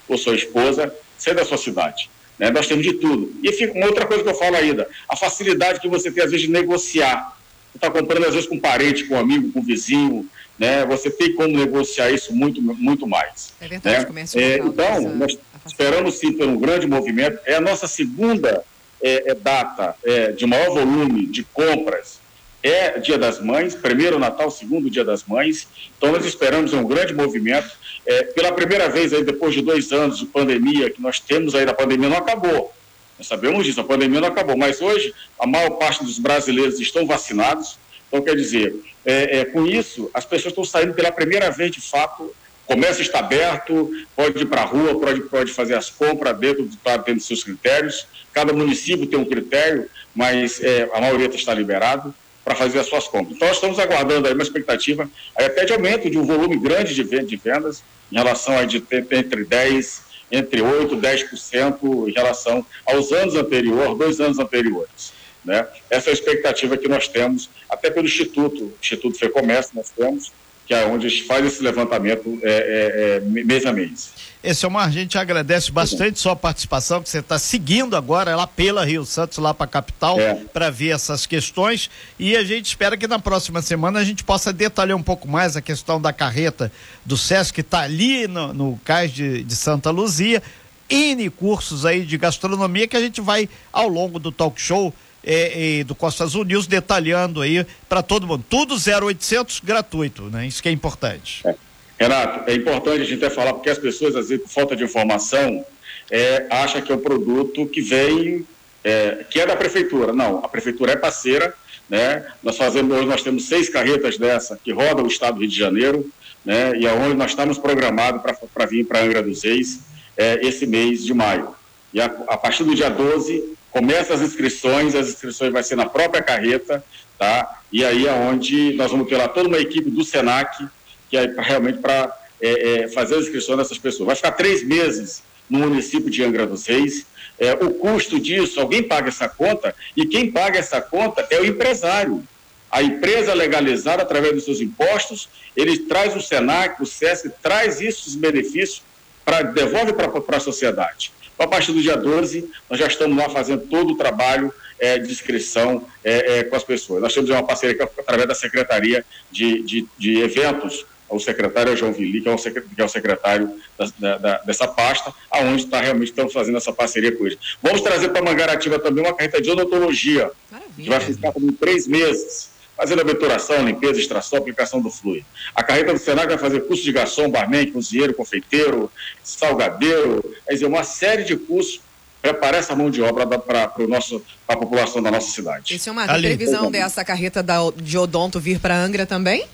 ou 0.06 0.16
sua 0.16 0.36
esposa, 0.36 0.94
ser 1.18 1.34
da 1.34 1.44
sua 1.44 1.58
cidade. 1.58 2.08
Né? 2.38 2.48
Nós 2.52 2.68
temos 2.68 2.84
de 2.84 2.92
tudo. 2.92 3.34
E 3.42 3.52
fica 3.52 3.72
uma 3.72 3.86
outra 3.86 4.06
coisa 4.06 4.22
que 4.22 4.28
eu 4.28 4.34
falo 4.36 4.54
ainda, 4.54 4.88
a 5.08 5.16
facilidade 5.16 5.80
que 5.80 5.88
você 5.88 6.08
tem, 6.08 6.22
às 6.22 6.30
vezes, 6.30 6.46
de 6.46 6.52
negociar. 6.52 7.39
Você 7.70 7.76
está 7.76 7.90
comprando, 7.90 8.26
às 8.26 8.34
vezes, 8.34 8.48
com 8.48 8.56
um 8.56 8.60
parente, 8.60 9.04
com 9.04 9.14
um 9.14 9.18
amigo, 9.18 9.52
com 9.52 9.60
um 9.60 9.64
vizinho, 9.64 10.28
né? 10.58 10.84
Você 10.86 11.10
tem 11.10 11.34
como 11.34 11.56
negociar 11.56 12.10
isso 12.10 12.34
muito, 12.34 12.60
muito 12.60 13.06
mais. 13.06 13.52
É 13.60 13.68
verdade, 13.68 13.98
né? 13.98 14.04
comércio 14.04 14.40
é, 14.40 14.58
Então, 14.58 15.02
nós 15.16 15.38
esperamos 15.66 16.18
sim 16.18 16.32
ter 16.32 16.44
um 16.44 16.58
grande 16.58 16.86
movimento. 16.86 17.38
É 17.46 17.54
a 17.54 17.60
nossa 17.60 17.86
segunda 17.86 18.64
é, 19.02 19.30
é 19.30 19.34
data 19.34 19.94
é, 20.04 20.32
de 20.32 20.46
maior 20.46 20.74
volume 20.74 21.26
de 21.26 21.44
compras 21.44 22.20
é 22.62 22.98
Dia 22.98 23.16
das 23.16 23.40
Mães, 23.40 23.74
primeiro 23.74 24.18
Natal, 24.18 24.50
segundo 24.50 24.90
Dia 24.90 25.04
das 25.04 25.24
Mães. 25.24 25.66
Então 25.96 26.12
nós 26.12 26.24
esperamos 26.24 26.72
um 26.72 26.84
grande 26.84 27.14
movimento. 27.14 27.70
É, 28.06 28.24
pela 28.24 28.52
primeira 28.52 28.88
vez 28.88 29.12
aí 29.12 29.22
depois 29.22 29.54
de 29.54 29.62
dois 29.62 29.92
anos 29.92 30.18
de 30.18 30.26
pandemia 30.26 30.90
que 30.90 31.00
nós 31.00 31.20
temos 31.20 31.54
aí, 31.54 31.68
a 31.68 31.74
pandemia 31.74 32.08
não 32.08 32.16
acabou. 32.16 32.72
Nós 33.20 33.26
sabemos 33.26 33.66
disso, 33.66 33.82
a 33.82 33.84
pandemia 33.84 34.18
não 34.18 34.28
acabou. 34.28 34.56
Mas 34.56 34.80
hoje 34.80 35.12
a 35.38 35.46
maior 35.46 35.68
parte 35.72 36.02
dos 36.02 36.18
brasileiros 36.18 36.80
estão 36.80 37.06
vacinados. 37.06 37.78
Então, 38.08 38.22
quer 38.22 38.34
dizer, 38.34 38.74
é, 39.04 39.40
é, 39.40 39.44
com 39.44 39.66
isso, 39.66 40.10
as 40.14 40.24
pessoas 40.24 40.52
estão 40.52 40.64
saindo 40.64 40.94
pela 40.94 41.12
primeira 41.12 41.50
vez, 41.50 41.70
de 41.70 41.82
fato, 41.82 42.34
comércio 42.66 43.02
está 43.02 43.18
aberto, 43.18 43.90
pode 44.16 44.42
ir 44.42 44.46
para 44.46 44.62
a 44.62 44.64
rua, 44.64 44.98
pode, 44.98 45.20
pode 45.20 45.52
fazer 45.52 45.74
as 45.74 45.90
compras 45.90 46.34
dentro, 46.38 46.66
tá, 46.82 46.96
dentro 46.96 47.16
dos 47.16 47.26
seus 47.26 47.44
critérios. 47.44 48.06
Cada 48.32 48.54
município 48.54 49.06
tem 49.06 49.18
um 49.18 49.24
critério, 49.26 49.86
mas 50.14 50.58
é, 50.62 50.88
a 50.94 51.00
maioria 51.02 51.26
está 51.26 51.52
liberado 51.52 52.14
para 52.42 52.54
fazer 52.54 52.78
as 52.78 52.86
suas 52.86 53.06
compras. 53.06 53.36
Então, 53.36 53.48
nós 53.48 53.58
estamos 53.58 53.78
aguardando 53.78 54.26
aí 54.28 54.32
uma 54.32 54.42
expectativa 54.42 55.06
aí 55.36 55.44
até 55.44 55.66
de 55.66 55.74
aumento 55.74 56.08
de 56.08 56.16
um 56.16 56.24
volume 56.24 56.56
grande 56.56 56.94
de 56.94 57.02
vendas, 57.02 57.84
em 58.10 58.16
relação 58.16 58.56
a 58.56 58.64
de 58.64 58.82
entre 59.10 59.44
10%, 59.44 60.09
entre 60.30 60.60
8% 60.60 60.92
e 60.92 60.96
10% 60.96 62.08
em 62.08 62.12
relação 62.12 62.64
aos 62.86 63.12
anos 63.12 63.34
anteriores, 63.34 63.98
dois 63.98 64.20
anos 64.20 64.38
anteriores. 64.38 65.12
Né? 65.44 65.66
Essa 65.88 66.10
é 66.10 66.12
a 66.12 66.14
expectativa 66.14 66.76
que 66.76 66.88
nós 66.88 67.08
temos, 67.08 67.48
até 67.68 67.90
pelo 67.90 68.06
Instituto, 68.06 68.72
Instituto 68.80 69.18
FEComércio 69.18 69.72
nós 69.74 69.90
temos, 69.90 70.32
que 70.70 70.74
é 70.74 70.86
onde 70.86 71.08
a 71.08 71.10
gente 71.10 71.24
faz 71.24 71.44
esse 71.44 71.60
levantamento 71.64 72.38
é, 72.44 72.48
é, 72.48 73.16
é, 73.16 73.20
mês 73.44 73.66
a 73.66 73.72
mês. 73.72 74.12
Esse 74.40 74.64
Omar, 74.64 74.86
a 74.86 74.90
gente 74.90 75.18
agradece 75.18 75.72
bastante 75.72 76.20
sua 76.20 76.36
participação, 76.36 77.02
que 77.02 77.08
você 77.08 77.18
está 77.18 77.40
seguindo 77.40 77.96
agora 77.96 78.36
lá 78.36 78.46
pela 78.46 78.84
Rio 78.84 79.04
Santos, 79.04 79.38
lá 79.38 79.52
para 79.52 79.64
a 79.64 79.68
capital, 79.68 80.20
é. 80.20 80.34
para 80.52 80.70
ver 80.70 80.90
essas 80.90 81.26
questões. 81.26 81.90
E 82.20 82.36
a 82.36 82.44
gente 82.44 82.66
espera 82.66 82.96
que 82.96 83.08
na 83.08 83.18
próxima 83.18 83.60
semana 83.60 83.98
a 83.98 84.04
gente 84.04 84.22
possa 84.22 84.52
detalhar 84.52 84.96
um 84.96 85.02
pouco 85.02 85.26
mais 85.26 85.56
a 85.56 85.60
questão 85.60 86.00
da 86.00 86.12
carreta 86.12 86.70
do 87.04 87.16
SESC, 87.16 87.52
que 87.52 87.62
está 87.62 87.80
ali 87.80 88.28
no, 88.28 88.54
no 88.54 88.80
cais 88.84 89.10
de, 89.10 89.42
de 89.42 89.56
Santa 89.56 89.90
Luzia. 89.90 90.40
N 90.88 91.28
cursos 91.30 91.84
aí 91.84 92.04
de 92.06 92.16
gastronomia 92.16 92.86
que 92.86 92.96
a 92.96 93.00
gente 93.00 93.20
vai, 93.20 93.48
ao 93.72 93.88
longo 93.88 94.20
do 94.20 94.30
talk 94.30 94.60
show, 94.60 94.94
é, 95.24 95.80
é, 95.80 95.84
do 95.84 95.94
Costa 95.94 96.24
Azul 96.24 96.44
News 96.44 96.66
detalhando 96.66 97.40
aí 97.40 97.66
para 97.88 98.02
todo 98.02 98.26
mundo. 98.26 98.44
Tudo 98.48 98.74
0800 98.74 99.60
gratuito, 99.60 100.22
né? 100.24 100.46
Isso 100.46 100.62
que 100.62 100.68
é 100.68 100.72
importante. 100.72 101.42
É. 101.46 101.54
Renato, 101.98 102.50
é 102.50 102.54
importante 102.54 103.02
a 103.02 103.04
gente 103.04 103.22
até 103.22 103.34
falar, 103.34 103.52
porque 103.52 103.68
as 103.68 103.78
pessoas, 103.78 104.16
às 104.16 104.30
vezes, 104.30 104.42
por 104.42 104.50
falta 104.50 104.74
de 104.74 104.82
informação, 104.82 105.64
é, 106.10 106.46
acham 106.48 106.80
que 106.80 106.90
é 106.90 106.94
um 106.94 107.00
produto 107.00 107.66
que 107.66 107.82
vem, 107.82 108.46
é, 108.82 109.24
que 109.28 109.38
é 109.38 109.46
da 109.46 109.54
prefeitura. 109.54 110.12
Não, 110.12 110.38
a 110.38 110.48
prefeitura 110.48 110.92
é 110.92 110.96
parceira, 110.96 111.52
né? 111.90 112.24
Nós 112.42 112.56
fazemos, 112.56 112.96
hoje 112.96 113.06
nós 113.06 113.22
temos 113.22 113.46
seis 113.46 113.68
carretas 113.68 114.16
dessa 114.16 114.58
que 114.62 114.72
rodam 114.72 115.04
o 115.04 115.08
estado 115.08 115.34
do 115.34 115.40
Rio 115.40 115.50
de 115.50 115.58
Janeiro, 115.58 116.10
né? 116.42 116.72
E 116.76 116.88
aonde 116.88 117.14
nós 117.14 117.32
estamos 117.32 117.58
programados 117.58 118.22
para 118.22 118.66
vir 118.66 118.86
para 118.86 119.02
Angra 119.02 119.22
dos 119.22 119.44
Reis 119.44 119.80
é, 120.16 120.46
esse 120.46 120.66
mês 120.66 121.04
de 121.04 121.12
maio. 121.12 121.54
E 121.92 122.00
a, 122.00 122.06
a 122.06 122.36
partir 122.38 122.64
do 122.64 122.74
dia 122.74 122.88
12, 122.88 123.58
começa 123.70 124.14
as 124.14 124.20
inscrições, 124.20 124.94
as 124.94 125.08
inscrições 125.08 125.52
vai 125.52 125.62
ser 125.62 125.76
na 125.76 125.86
própria 125.86 126.22
carreta, 126.22 126.84
tá? 127.18 127.60
E 127.72 127.84
aí 127.84 128.08
aonde 128.08 128.74
nós 128.74 128.90
vamos 128.90 129.08
ter 129.08 129.16
lá 129.16 129.28
toda 129.28 129.48
uma 129.48 129.58
equipe 129.58 129.90
do 129.90 130.04
Senac, 130.04 130.66
que 131.08 131.16
é 131.16 131.34
realmente 131.38 131.78
para 131.78 132.16
é, 132.40 132.82
é, 132.82 132.88
fazer 132.88 133.16
as 133.16 133.24
inscrições 133.24 133.58
dessas 133.58 133.78
pessoas. 133.78 134.06
Vai 134.06 134.16
ficar 134.16 134.32
três 134.32 134.62
meses 134.62 135.22
no 135.48 135.58
município 135.58 136.10
de 136.10 136.22
Angra 136.22 136.46
dos 136.46 136.66
Reis. 136.66 137.06
É, 137.38 137.52
o 137.54 137.70
custo 137.74 138.20
disso, 138.20 138.60
alguém 138.60 138.82
paga 138.82 139.08
essa 139.08 139.28
conta, 139.28 139.74
e 139.96 140.06
quem 140.06 140.30
paga 140.30 140.58
essa 140.58 140.80
conta 140.80 141.26
é 141.30 141.40
o 141.40 141.44
empresário. 141.44 142.22
A 142.70 142.82
empresa 142.82 143.34
legalizada 143.34 144.02
através 144.02 144.34
dos 144.34 144.44
seus 144.44 144.60
impostos, 144.60 145.28
ele 145.56 145.78
traz 145.80 146.14
o 146.14 146.20
SENAC, 146.20 146.80
o 146.80 146.86
SESC, 146.86 147.30
traz 147.42 147.80
esses 147.80 148.14
benefícios, 148.14 148.82
para 149.24 149.42
devolve 149.42 149.92
para 149.92 150.36
a 150.36 150.40
sociedade. 150.40 151.12
Então, 151.40 151.48
a 151.48 151.50
partir 151.50 151.72
do 151.72 151.80
dia 151.80 151.96
12, 151.96 152.50
nós 152.68 152.78
já 152.78 152.86
estamos 152.86 153.16
lá 153.16 153.30
fazendo 153.30 153.62
todo 153.62 153.94
o 153.94 153.96
trabalho 153.96 154.52
é, 154.78 154.98
de 154.98 155.10
inscrição 155.10 155.86
é, 156.04 156.40
é, 156.40 156.44
com 156.44 156.54
as 156.54 156.62
pessoas. 156.62 157.00
Nós 157.00 157.14
temos 157.14 157.30
uma 157.30 157.42
parceria 157.42 157.82
através 157.82 158.28
da 158.28 158.34
Secretaria 158.34 159.02
de, 159.32 159.62
de, 159.62 159.88
de 159.96 160.20
Eventos 160.20 160.84
o 161.08 161.18
secretário 161.18 161.74
João 161.76 161.92
Vili, 161.92 162.20
que 162.20 162.28
é 162.28 162.30
o, 162.30 162.36
é 162.78 162.84
o 162.84 162.88
secretário 162.88 163.50
da, 163.98 164.18
da, 164.18 164.38
dessa 164.42 164.68
pasta, 164.68 165.12
aonde 165.28 165.64
está 165.64 165.80
realmente 165.80 166.10
estamos 166.10 166.32
fazendo 166.32 166.58
essa 166.58 166.72
parceria 166.72 167.10
com 167.10 167.26
eles. 167.26 167.38
Vamos 167.60 167.80
trazer 167.80 168.10
para 168.10 168.22
Mangaratiba 168.22 168.78
também 168.78 169.02
uma 169.02 169.12
carreta 169.12 169.40
de 169.40 169.50
odontologia, 169.50 170.30
Maravilha. 170.48 170.74
que 170.76 170.88
vai 170.88 171.00
ficar 171.00 171.32
por 171.32 171.52
três 171.54 171.88
meses, 171.88 172.50
fazendo 172.80 173.02
aberturação, 173.02 173.62
limpeza, 173.62 174.00
extração, 174.00 174.38
aplicação 174.38 174.80
do 174.80 174.90
fluido. 174.90 175.26
A 175.54 175.62
carreta 175.62 175.92
do 175.92 175.98
Senac 175.98 176.26
vai 176.28 176.38
fazer 176.38 176.60
curso 176.60 176.82
de 176.82 176.90
garçom, 176.92 177.28
barman, 177.28 177.70
cozinheiro, 177.70 178.14
confeiteiro, 178.14 178.90
salgadeiro, 179.22 180.22
quer 180.46 180.54
dizer, 180.54 180.64
uma 180.64 180.82
série 180.82 181.22
de 181.24 181.36
cursos 181.36 181.82
preparar 182.22 182.60
essa 182.60 182.74
mão 182.74 182.90
de 182.90 183.02
obra 183.02 183.26
para 183.26 183.64
a 183.64 184.56
população 184.56 185.02
da 185.02 185.10
nossa 185.10 185.30
cidade. 185.30 185.74
E, 185.74 185.78
senhor 185.78 185.94
Marco, 185.94 186.14
a 186.14 186.18
previsão 186.18 186.70
dessa 186.70 187.04
carreta 187.04 187.42
da, 187.42 187.58
de 187.76 187.98
odonto 187.98 188.40
vir 188.40 188.58
para 188.58 188.74
Angra 188.76 189.04
também? 189.04 189.46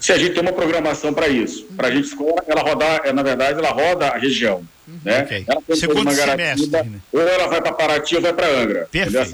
se 0.00 0.12
a 0.12 0.18
gente 0.18 0.32
tem 0.32 0.42
uma 0.42 0.52
programação 0.52 1.14
para 1.14 1.28
isso. 1.28 1.64
Para 1.76 1.86
a 1.86 1.90
gente 1.92 2.10
ela 2.48 2.60
rodar, 2.60 3.02
é, 3.04 3.12
na 3.12 3.22
verdade, 3.22 3.60
ela 3.60 3.70
roda 3.70 4.08
a 4.08 4.18
região. 4.18 4.64
Uhum. 4.88 4.98
Né? 5.04 5.22
Okay. 5.22 5.44
Ela 5.46 5.62
Segundo 5.76 6.10
semestre. 6.10 6.66
Né? 6.66 7.00
Ou 7.12 7.20
ela 7.20 7.46
vai 7.46 7.62
para 7.62 7.72
Paraty 7.72 8.16
ou 8.16 8.22
vai 8.22 8.32
para 8.32 8.48
Angra. 8.48 8.88
Perfeito. 8.90 9.32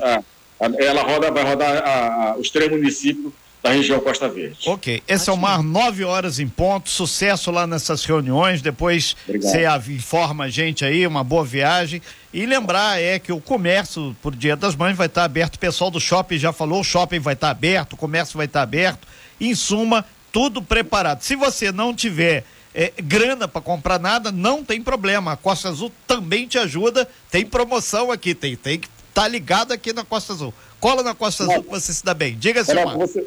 A, 0.61 0.67
a, 0.67 0.85
ela 0.85 1.03
roda, 1.03 1.31
vai 1.31 1.45
rodar 1.45 1.83
a, 1.85 2.37
os 2.39 2.51
três 2.51 2.71
municípios 2.71 3.33
da 3.63 3.71
região 3.71 4.01
Costa 4.01 4.29
Verde. 4.29 4.59
Ok. 4.67 5.03
Esse 5.07 5.29
é 5.29 5.33
o 5.33 5.37
mar, 5.37 5.63
nove 5.63 6.05
horas 6.05 6.39
em 6.39 6.49
ponto, 6.49 6.89
sucesso 6.89 7.51
lá 7.51 7.67
nessas 7.67 8.05
reuniões, 8.05 8.63
depois 8.63 9.17
você 9.27 9.65
informa 9.91 10.45
a 10.45 10.49
gente 10.49 10.85
aí, 10.85 11.07
uma 11.07 11.25
boa 11.25 11.45
viagem. 11.45 12.01
E 12.33 12.47
lembrar 12.47 13.01
é 13.01 13.19
que 13.19 13.33
o 13.33 13.41
comércio 13.41 14.17
por 14.23 14.35
Dia 14.35 14.55
das 14.55 14.77
Mães 14.77 14.97
vai 14.97 15.07
estar 15.07 15.25
aberto, 15.25 15.57
o 15.57 15.59
pessoal 15.59 15.91
do 15.91 16.01
shopping 16.01 16.39
já 16.39 16.53
falou, 16.53 16.81
o 16.81 16.85
shopping 16.85 17.19
vai 17.19 17.35
estar 17.35 17.51
aberto, 17.51 17.95
o 17.95 17.97
comércio 17.97 18.37
vai 18.37 18.47
estar 18.47 18.63
aberto. 18.63 19.09
Em 19.41 19.55
suma, 19.55 20.05
tudo 20.33 20.63
preparado. 20.63 21.23
Se 21.23 21.35
você 21.35 21.73
não 21.73 21.95
tiver 21.95 22.45
é, 22.75 22.93
grana 23.03 23.49
para 23.49 23.61
comprar 23.61 23.99
nada, 23.99 24.31
não 24.31 24.63
tem 24.63 24.81
problema. 24.83 25.33
A 25.33 25.37
Costa 25.37 25.69
Azul 25.69 25.91
também 26.07 26.47
te 26.47 26.59
ajuda. 26.59 27.09
Tem 27.31 27.45
promoção 27.45 28.13
aqui, 28.13 28.35
tem, 28.35 28.55
tem 28.57 28.79
que 28.79 28.89
tá 29.19 29.27
ligado 29.27 29.73
aqui 29.73 29.93
na 29.93 30.05
Costa 30.05 30.33
Azul. 30.33 30.55
Cola 30.79 31.03
na 31.03 31.13
Costa 31.13 31.43
Azul 31.43 31.65
que 31.65 31.71
você 31.71 31.93
se 31.93 32.05
dá 32.05 32.15
bem. 32.15 32.37
Diga, 32.39 32.65
se 32.65 32.73
você, 32.73 33.27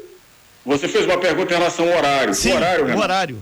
você 0.65 0.87
fez 0.87 1.05
uma 1.05 1.17
pergunta 1.17 1.53
em 1.53 1.57
relação 1.57 1.85
ao 1.91 1.97
horário. 1.97 2.33
Sim, 2.33 2.53
o 2.53 2.55
horário, 2.55 2.85
o 2.85 2.97
horário. 2.97 3.37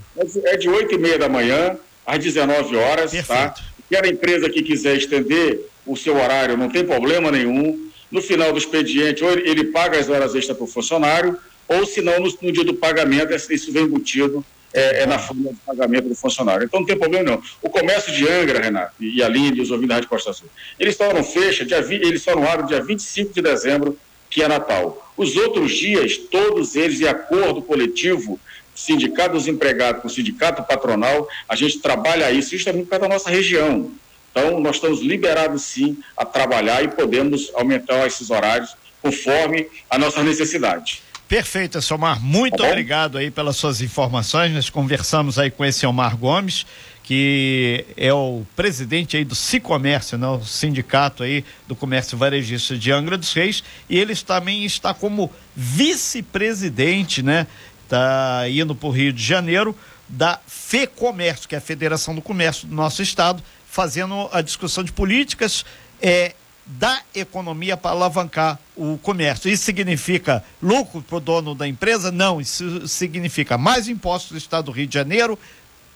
É 0.46 0.58
de 0.58 0.68
8 0.68 0.96
e 0.96 0.98
meia 0.98 1.20
da 1.20 1.30
manhã 1.30 1.78
às 2.04 2.18
19 2.18 2.76
horas, 2.76 3.12
tá? 3.12 3.18
Perfeito. 3.18 3.54
tá? 3.54 3.64
Quer 3.88 4.04
a 4.04 4.08
empresa 4.08 4.50
que 4.50 4.64
quiser 4.64 4.96
estender 4.98 5.60
o 5.86 5.96
seu 5.96 6.16
horário, 6.16 6.58
não 6.58 6.70
tem 6.70 6.84
problema 6.84 7.30
nenhum. 7.30 7.88
No 8.10 8.20
final 8.20 8.52
do 8.52 8.58
expediente, 8.58 9.24
ou 9.24 9.30
ele 9.30 9.66
paga 9.66 10.00
as 10.00 10.10
horas 10.10 10.34
extras 10.34 10.58
para 10.58 10.64
o 10.64 10.68
funcionário, 10.68 11.38
ou 11.68 11.86
se 11.86 12.02
não, 12.02 12.20
no, 12.20 12.36
no, 12.42 12.52
dia 12.52 12.64
do 12.64 12.74
pagamento, 12.74 13.32
isso 13.32 13.72
vem 13.72 13.84
embutido 13.84 14.44
é, 14.74 15.04
é, 15.04 15.06
na 15.06 15.18
forma 15.18 15.52
de 15.52 15.60
pagamento 15.66 16.10
do 16.10 16.16
funcionário. 16.16 16.66
Então 16.66 16.80
não 16.80 16.88
tem 16.88 16.98
problema 16.98 17.32
não. 17.32 17.42
O 17.62 17.70
comércio 17.70 18.14
de 18.14 18.28
Angra, 18.28 18.60
Renato, 18.60 18.94
e 19.00 19.22
Aline, 19.22 19.62
os 19.62 19.72
ouvintes 19.72 19.90
da 19.90 19.96
Rádio 19.96 20.10
Costa 20.10 20.34
Sul, 20.34 20.48
eles 20.80 20.96
só 20.96 21.12
não 21.14 21.22
dia, 21.22 21.86
eles 21.90 22.22
só 22.22 22.36
não 22.36 22.48
abrem 22.48 22.68
dia 22.68 22.82
25 22.82 23.34
de 23.34 23.42
dezembro, 23.42 23.98
que 24.30 24.44
é 24.44 24.48
Natal. 24.48 25.12
Os 25.18 25.36
outros 25.36 25.72
dias, 25.72 26.18
todos 26.18 26.76
eles, 26.76 27.02
em 27.02 27.08
acordo 27.08 27.62
coletivo, 27.62 28.40
sindicato 28.76 29.34
dos 29.34 29.48
empregados 29.48 30.02
com 30.02 30.10
sindicato 30.10 30.64
patronal, 30.64 31.28
a 31.48 31.56
gente 31.56 31.80
trabalha 31.80 32.32
isso, 32.32 32.56
é 32.70 32.74
muito 32.74 32.88
perto 32.88 33.02
da 33.02 33.10
nossa 33.10 33.30
região. 33.30 33.92
Então, 34.32 34.60
nós 34.60 34.76
estamos 34.76 35.02
liberados 35.02 35.64
sim 35.64 35.98
a 36.16 36.24
trabalhar 36.24 36.84
e 36.84 36.88
podemos 36.88 37.52
aumentar 37.56 38.06
esses 38.06 38.30
horários 38.30 38.76
conforme 39.02 39.68
a 39.90 39.98
nossa 39.98 40.24
necessidade. 40.24 41.02
Perfeito, 41.30 41.80
Selmar. 41.80 42.20
Muito 42.20 42.58
tá 42.58 42.66
obrigado 42.66 43.16
aí 43.16 43.30
pelas 43.30 43.56
suas 43.56 43.82
informações. 43.82 44.52
Nós 44.52 44.68
conversamos 44.72 45.38
aí 45.38 45.52
com 45.52 45.64
esse 45.64 45.86
Elmar 45.86 46.18
Gomes, 46.18 46.66
que 47.04 47.86
é 47.96 48.12
o 48.12 48.42
presidente 48.56 49.16
aí 49.16 49.24
do 49.24 49.36
Cicomércio, 49.36 50.18
né? 50.18 50.28
o 50.28 50.44
sindicato 50.44 51.22
aí 51.22 51.46
do 51.68 51.76
comércio 51.76 52.18
varejista 52.18 52.76
de 52.76 52.92
Angra 52.92 53.16
dos 53.16 53.32
Reis, 53.32 53.64
e 53.88 54.00
ele 54.00 54.16
também 54.16 54.66
está 54.66 54.92
como 54.92 55.32
vice-presidente, 55.56 57.22
né? 57.22 57.46
Tá 57.88 58.50
indo 58.50 58.74
para 58.74 58.90
o 58.90 58.92
Rio 58.92 59.14
de 59.14 59.24
Janeiro 59.24 59.78
da 60.08 60.40
FEComércio, 60.48 61.48
que 61.48 61.54
é 61.54 61.60
a 61.60 61.62
Federação 61.62 62.16
do 62.16 62.24
Comércio 62.24 62.68
do 62.68 62.74
nosso 62.74 63.04
estado, 63.04 63.44
fazendo 63.70 64.28
a 64.32 64.42
discussão 64.42 64.84
de 64.84 64.92
políticas 64.92 65.64
é, 66.02 66.34
da 66.70 67.02
economia 67.16 67.76
para 67.76 67.92
alavancar 67.92 68.60
o 68.76 68.98
comércio. 69.00 69.50
Isso 69.50 69.64
significa 69.64 70.44
lucro 70.62 71.02
para 71.02 71.18
o 71.18 71.20
dono 71.20 71.56
da 71.56 71.68
empresa? 71.68 72.12
Não, 72.12 72.40
isso 72.40 72.88
significa 72.88 73.58
mais 73.58 73.88
impostos 73.88 74.34
do 74.34 74.38
Estado 74.38 74.66
do 74.66 74.72
Rio 74.72 74.86
de 74.86 74.94
Janeiro, 74.94 75.38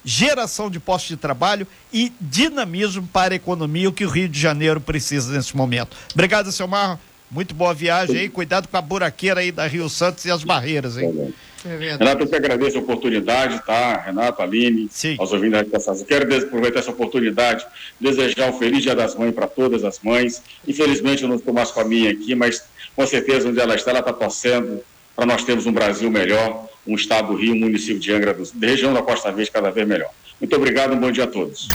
geração 0.03 0.71
de 0.71 0.79
postos 0.79 1.09
de 1.09 1.17
trabalho 1.17 1.67
e 1.91 2.11
dinamismo 2.19 3.07
para 3.13 3.35
a 3.35 3.37
economia, 3.37 3.87
o 3.87 3.93
que 3.93 4.03
o 4.03 4.09
Rio 4.09 4.27
de 4.27 4.39
Janeiro 4.39 4.81
precisa 4.81 5.31
nesse 5.31 5.55
momento. 5.55 5.95
Obrigado, 6.11 6.51
Selmar. 6.51 6.99
Muito 7.33 7.55
boa 7.55 7.73
viagem 7.73 8.17
aí. 8.17 8.29
Cuidado 8.29 8.67
com 8.67 8.77
a 8.77 8.81
buraqueira 8.81 9.39
aí 9.39 9.51
da 9.51 9.65
Rio 9.65 9.89
Santos 9.89 10.23
e 10.25 10.31
as 10.31 10.43
barreiras, 10.43 10.97
hein? 10.97 11.33
É 11.65 11.95
Renato, 11.95 12.23
eu 12.23 12.27
que 12.27 12.35
agradeço 12.35 12.77
a 12.77 12.81
oportunidade, 12.81 13.65
tá? 13.65 13.97
Renato, 13.97 14.41
Aline, 14.41 14.87
Sim. 14.91 15.15
aos 15.17 15.31
ouvintes 15.31 15.71
da 15.71 15.77
Estação. 15.77 16.05
Quero 16.05 16.35
aproveitar 16.35 16.79
essa 16.79 16.91
oportunidade, 16.91 17.65
desejar 17.99 18.49
um 18.49 18.59
feliz 18.59 18.83
Dia 18.83 18.93
das 18.93 19.15
Mães 19.15 19.33
para 19.33 19.47
todas 19.47 19.83
as 19.83 19.99
mães. 20.03 20.43
Infelizmente 20.67 21.23
eu 21.23 21.29
não 21.29 21.37
estou 21.37 21.53
mais 21.53 21.71
com 21.71 21.79
a 21.79 21.85
minha 21.85 22.11
aqui, 22.11 22.35
mas 22.35 22.63
com 22.95 23.07
certeza 23.07 23.49
onde 23.49 23.59
ela 23.59 23.75
está, 23.75 23.91
ela 23.91 24.01
está 24.01 24.13
torcendo 24.13 24.83
para 25.15 25.25
nós 25.25 25.43
termos 25.43 25.65
um 25.65 25.71
Brasil 25.71 26.11
melhor, 26.11 26.67
um 26.85 26.95
estado 26.95 27.29
do 27.29 27.35
Rio, 27.35 27.53
um 27.53 27.59
município 27.59 27.99
de 27.99 28.11
Angra, 28.11 28.33
do, 28.33 28.43
região 28.61 28.93
da 28.93 29.01
Costa 29.01 29.31
Verde 29.31 29.49
cada 29.49 29.71
vez 29.71 29.87
melhor. 29.87 30.09
Muito 30.39 30.55
obrigado, 30.55 30.93
um 30.93 30.99
bom 30.99 31.11
dia 31.11 31.23
a 31.23 31.27
todos. 31.27 31.67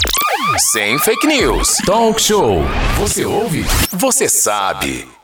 Sem 0.59 0.99
fake 0.99 1.27
news. 1.27 1.79
Talk 1.87 2.21
show. 2.21 2.63
Você 2.99 3.25
ouve? 3.25 3.65
Você 3.93 4.29
sabe. 4.29 5.18